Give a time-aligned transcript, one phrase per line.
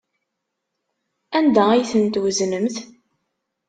[1.37, 2.75] Anda ay tent-tweznemt?